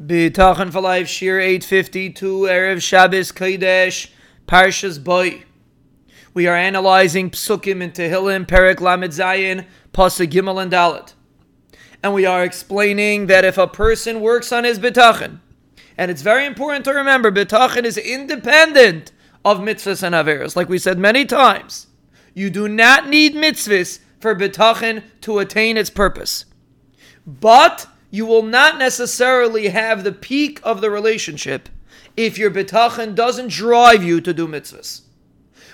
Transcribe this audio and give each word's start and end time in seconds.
B'tachan 0.00 0.70
for 0.70 0.80
life, 0.80 1.08
Shir 1.08 1.40
852, 1.40 2.42
Erev 2.42 2.80
Shabbos 2.80 3.32
Kodesh, 3.32 4.10
Parshas 4.46 5.02
Boy. 5.02 5.42
We 6.32 6.46
are 6.46 6.54
analyzing 6.54 7.32
Psukim 7.32 7.82
in 7.82 7.90
Tehillim, 7.90 8.46
Perek 8.46 8.80
Lamed 8.80 9.10
Zayin, 9.10 9.66
Pasuk 9.92 10.28
Gimel 10.28 10.62
and 10.62 10.70
Dalet. 10.70 11.14
And 12.00 12.14
we 12.14 12.24
are 12.26 12.44
explaining 12.44 13.26
that 13.26 13.44
if 13.44 13.58
a 13.58 13.66
person 13.66 14.20
works 14.20 14.52
on 14.52 14.62
his 14.62 14.78
B'tachan, 14.78 15.40
and 15.96 16.12
it's 16.12 16.22
very 16.22 16.46
important 16.46 16.84
to 16.84 16.94
remember, 16.94 17.32
B'tachan 17.32 17.82
is 17.82 17.98
independent 17.98 19.10
of 19.44 19.58
mitzvahs 19.58 20.04
and 20.04 20.14
averos, 20.14 20.54
like 20.54 20.68
we 20.68 20.78
said 20.78 21.00
many 21.00 21.24
times. 21.24 21.88
You 22.34 22.50
do 22.50 22.68
not 22.68 23.08
need 23.08 23.34
mitzvahs 23.34 23.98
for 24.20 24.36
B'tachan 24.36 25.02
to 25.22 25.40
attain 25.40 25.76
its 25.76 25.90
purpose. 25.90 26.44
But 27.26 27.88
you 28.10 28.24
will 28.24 28.42
not 28.42 28.78
necessarily 28.78 29.68
have 29.68 30.04
the 30.04 30.12
peak 30.12 30.60
of 30.62 30.80
the 30.80 30.90
relationship 30.90 31.68
if 32.16 32.38
your 32.38 32.50
betachan 32.50 33.14
doesn't 33.14 33.50
drive 33.50 34.02
you 34.02 34.20
to 34.20 34.32
do 34.32 34.48
mitzvahs. 34.48 35.02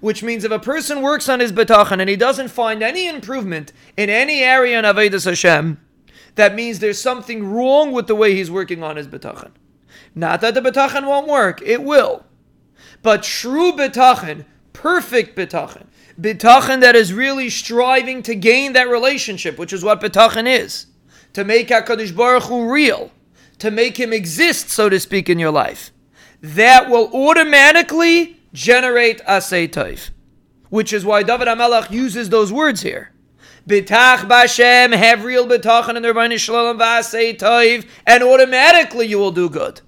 Which 0.00 0.22
means 0.22 0.44
if 0.44 0.52
a 0.52 0.58
person 0.58 1.02
works 1.02 1.28
on 1.28 1.40
his 1.40 1.52
betachan 1.52 2.00
and 2.00 2.08
he 2.08 2.16
doesn't 2.16 2.48
find 2.48 2.82
any 2.82 3.08
improvement 3.08 3.72
in 3.96 4.10
any 4.10 4.42
area 4.42 4.78
in 4.78 4.84
Avodas 4.84 5.24
Hashem, 5.24 5.80
that 6.36 6.54
means 6.54 6.78
there's 6.78 7.00
something 7.00 7.44
wrong 7.44 7.90
with 7.90 8.06
the 8.06 8.14
way 8.14 8.34
he's 8.34 8.50
working 8.50 8.82
on 8.82 8.96
his 8.96 9.08
betachan. 9.08 9.50
Not 10.14 10.40
that 10.42 10.54
the 10.54 10.60
betachan 10.60 11.06
won't 11.06 11.26
work, 11.26 11.60
it 11.62 11.82
will. 11.82 12.24
But 13.02 13.24
true 13.24 13.72
betachan, 13.72 14.44
perfect 14.72 15.36
betachan, 15.36 15.86
betachan 16.20 16.80
that 16.80 16.94
is 16.94 17.12
really 17.12 17.50
striving 17.50 18.22
to 18.22 18.36
gain 18.36 18.74
that 18.74 18.88
relationship, 18.88 19.58
which 19.58 19.72
is 19.72 19.82
what 19.82 20.00
betachan 20.00 20.46
is 20.46 20.86
to 21.32 21.44
make 21.44 21.68
HaKadosh 21.68 22.16
Baruch 22.16 22.44
Hu 22.44 22.70
real, 22.70 23.10
to 23.58 23.70
make 23.70 23.98
him 23.98 24.12
exist, 24.12 24.70
so 24.70 24.88
to 24.88 25.00
speak, 25.00 25.28
in 25.28 25.38
your 25.38 25.50
life, 25.50 25.90
that 26.40 26.88
will 26.88 27.10
automatically 27.12 28.40
generate 28.52 29.20
Asay 29.24 29.70
Taif. 29.70 30.10
Which 30.70 30.92
is 30.92 31.04
why 31.04 31.22
David 31.22 31.48
HaMelech 31.48 31.90
uses 31.90 32.28
those 32.28 32.52
words 32.52 32.82
here. 32.82 33.12
Bitach 33.66 34.28
Bashem, 34.28 34.94
have 34.94 35.24
real 35.24 35.46
bitachon 35.46 35.96
in 35.96 36.02
the 36.02 36.08
Ribono 36.08 36.38
Shel 36.38 36.54
Olam 36.54 36.78
V'asei 36.78 37.38
Taif, 37.38 37.86
and 38.06 38.22
automatically 38.22 39.06
you 39.06 39.18
will 39.18 39.30
do 39.30 39.50
good. 39.50 39.80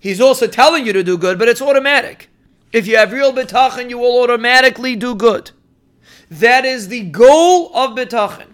He's 0.00 0.20
also 0.20 0.46
telling 0.46 0.86
you 0.86 0.92
to 0.92 1.02
do 1.02 1.16
good, 1.16 1.38
but 1.38 1.48
it's 1.48 1.62
automatic. 1.62 2.28
If 2.72 2.86
you 2.86 2.96
have 2.96 3.12
real 3.12 3.32
bitachon, 3.32 3.88
you 3.88 3.98
will 3.98 4.22
automatically 4.22 4.96
do 4.96 5.14
good. 5.14 5.52
That 6.30 6.64
is 6.64 6.88
the 6.88 7.02
goal 7.02 7.74
of 7.74 7.96
bitachon. 7.96 8.53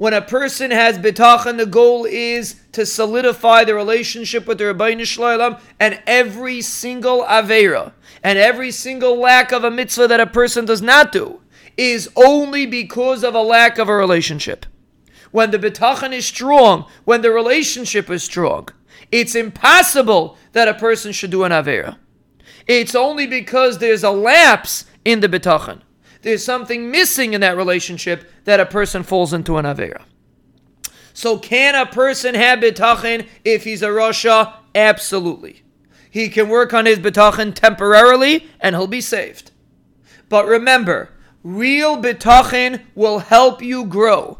When 0.00 0.14
a 0.14 0.22
person 0.22 0.70
has 0.70 0.98
bitachon, 0.98 1.58
the 1.58 1.66
goal 1.66 2.06
is 2.06 2.56
to 2.72 2.86
solidify 2.86 3.64
the 3.64 3.74
relationship 3.74 4.46
with 4.46 4.56
the 4.56 4.64
Ribono 4.64 5.04
Shel 5.04 5.24
Olam 5.24 5.60
and 5.78 6.00
every 6.06 6.62
single 6.62 7.22
avera 7.24 7.92
and 8.22 8.38
every 8.38 8.70
single 8.70 9.20
lack 9.20 9.52
of 9.52 9.62
a 9.62 9.70
mitzvah 9.70 10.08
that 10.08 10.18
a 10.18 10.26
person 10.26 10.64
does 10.64 10.80
not 10.80 11.12
do 11.12 11.42
is 11.76 12.08
only 12.16 12.64
because 12.64 13.22
of 13.22 13.34
a 13.34 13.42
lack 13.42 13.76
of 13.76 13.90
a 13.90 13.94
relationship. 13.94 14.64
When 15.32 15.50
the 15.50 15.58
bitachon 15.58 16.14
is 16.14 16.24
strong, 16.24 16.86
when 17.04 17.20
the 17.20 17.30
relationship 17.30 18.08
is 18.08 18.22
strong, 18.22 18.70
it's 19.12 19.34
impossible 19.34 20.38
that 20.52 20.66
a 20.66 20.72
person 20.72 21.12
should 21.12 21.30
do 21.30 21.44
an 21.44 21.52
avera. 21.52 21.98
It's 22.66 22.94
only 22.94 23.26
because 23.26 23.76
there's 23.76 24.02
a 24.02 24.10
lapse 24.10 24.86
in 25.04 25.20
the 25.20 25.28
bitachon 25.28 25.82
there's 26.22 26.44
something 26.44 26.90
missing 26.90 27.32
in 27.32 27.40
that 27.40 27.56
relationship 27.56 28.30
that 28.44 28.60
a 28.60 28.66
person 28.66 29.02
falls 29.02 29.32
into 29.32 29.56
an 29.56 29.64
Avera. 29.64 30.02
So, 31.12 31.38
can 31.38 31.74
a 31.74 31.86
person 31.86 32.34
have 32.34 32.60
bitachon 32.60 33.26
if 33.44 33.64
he's 33.64 33.82
a 33.82 33.88
Rasha? 33.88 34.54
Absolutely. 34.74 35.62
He 36.10 36.28
can 36.28 36.48
work 36.48 36.72
on 36.72 36.86
his 36.86 36.98
bitachon 36.98 37.54
temporarily 37.54 38.48
and 38.60 38.74
he'll 38.74 38.86
be 38.86 39.00
saved. 39.00 39.50
But 40.28 40.46
remember, 40.46 41.10
real 41.42 41.96
bitachon 41.96 42.82
will 42.94 43.20
help 43.20 43.62
you 43.62 43.84
grow. 43.84 44.38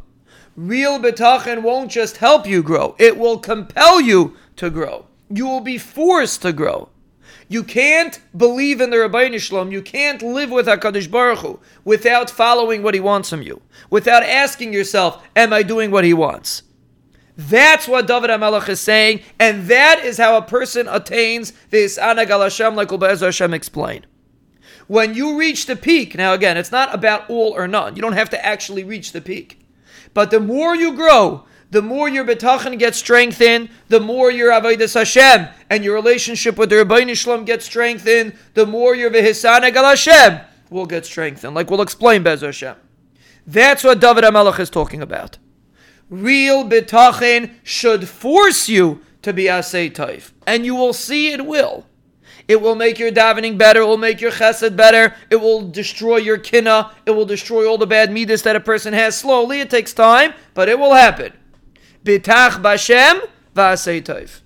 Real 0.57 0.99
bitachon 0.99 1.63
won't 1.63 1.91
just 1.91 2.19
help 2.19 2.47
you 2.47 2.63
grow, 2.63 2.95
it 2.99 3.17
will 3.17 3.39
compel 3.39 4.01
you 4.01 4.37
to 4.57 4.71
grow. 4.71 5.07
You 5.29 5.47
will 5.47 5.61
be 5.61 5.79
forced 5.79 6.43
to 6.43 6.53
grow. 6.53 6.91
You 7.49 7.65
can't 7.65 8.21
believe 8.37 8.81
in 8.81 8.91
the 8.91 8.97
Ribono 8.97 9.41
Shel 9.41 9.65
Olam. 9.65 9.73
You 9.73 9.83
can't 9.83 10.23
live 10.23 10.51
with 10.51 10.67
HaKadosh 10.67 11.11
Baruch 11.11 11.39
Hu 11.39 11.61
without 11.85 12.31
following 12.31 12.83
what 12.83 12.95
he 12.95 13.01
wants 13.01 13.31
from 13.31 13.43
you, 13.43 13.61
without 13.91 14.23
asking 14.23 14.73
yourself, 14.73 15.23
am 15.35 15.53
I 15.53 15.63
doing 15.63 15.91
what 15.91 16.05
he 16.05 16.15
wants? 16.15 16.63
That's 17.37 17.89
what 17.89 18.07
David 18.07 18.31
HaMelech 18.31 18.69
is 18.69 18.81
saying, 18.81 19.23
and 19.39 19.67
that 19.69 20.05
is 20.05 20.19
how 20.19 20.37
a 20.37 20.43
person 20.43 20.87
attains 20.89 21.53
this 21.71 21.99
Anagal 21.99 22.43
Hashem, 22.43 22.75
like 22.75 22.89
Ulbe'ez 22.89 23.21
Hashem 23.21 23.55
explained. 23.55 24.07
When 24.89 25.15
you 25.15 25.39
reach 25.39 25.67
the 25.67 25.77
peak, 25.77 26.17
now 26.17 26.35
again, 26.35 26.57
it's 26.57 26.73
not 26.73 26.95
about 26.95 27.31
all 27.31 27.53
or 27.57 27.67
none. 27.67 27.97
You 27.97 28.03
don't 28.03 28.13
have 28.13 28.31
to 28.31 28.45
actually 28.45 28.85
reach 28.85 29.13
the 29.13 29.21
peak. 29.21 29.65
But 30.13 30.31
the 30.31 30.41
more 30.41 30.75
you 30.75 30.95
grow, 30.95 31.45
the 31.71 31.83
more 31.83 32.09
your 32.09 32.25
betachan 32.25 32.79
gets 32.79 32.99
strengthened, 32.99 33.71
the 33.89 34.01
more 34.01 34.31
your 34.31 34.51
avodas 34.51 34.95
Hashem 34.95 35.49
and 35.71 35.85
your 35.85 35.95
relationship 35.95 36.57
with 36.57 36.71
the 36.71 36.77
Ribono 36.77 37.17
Shel 37.17 37.39
Olam 37.39 37.47
gets 37.47 37.65
strengthened, 37.65 38.37
the 38.55 38.67
more 38.67 38.95
your 38.95 39.11
v'hisaneg 39.11 39.77
al 39.77 39.85
Hashem 39.85 40.41
will 40.69 40.87
get 40.87 41.07
strengthened. 41.07 41.55
Like 41.55 41.71
we'll 41.71 41.83
explain 41.83 42.23
Bez 42.23 42.41
Hashem. 42.41 42.77
That's 43.47 43.85
what 43.85 44.01
David 44.01 44.25
HaMelech 44.25 44.59
is 44.59 44.71
talking 44.71 45.01
about. 45.01 45.39
Real 46.09 46.69
betachan 46.69 47.55
should 47.63 48.09
force 48.09 48.69
you 48.69 49.03
to 49.23 49.33
be 49.33 49.45
asay 49.45 49.95
taif, 49.95 50.33
and 50.47 50.67
you 50.67 50.75
will 50.75 50.93
see 50.93 51.33
it 51.33 51.47
will. 51.47 51.87
It 52.49 52.61
will 52.61 52.75
make 52.75 52.99
your 52.99 53.13
davening 53.13 53.57
better. 53.57 53.83
It 53.83 53.87
will 53.87 53.97
make 53.97 54.21
your 54.21 54.33
chesed 54.33 54.75
better. 54.75 55.15
It 55.31 55.37
will 55.37 55.71
destroy 55.71 56.17
your 56.17 56.37
kina. 56.37 56.91
It 57.07 57.13
will 57.13 57.27
destroy 57.27 57.69
all 57.69 57.79
the 57.79 57.87
bad 57.87 58.13
midas 58.13 58.43
that 58.43 58.57
a 58.57 58.61
person 58.61 58.93
has. 58.93 59.17
Slowly, 59.17 59.61
it 59.61 59.71
takes 59.71 59.93
time, 59.93 60.35
but 60.55 60.69
it 60.69 60.77
will 60.77 60.95
happen. 60.95 61.33
Bitach 62.05 62.61
Bashem 62.63 63.21
V'asei 63.55 64.03
Toiv. 64.03 64.41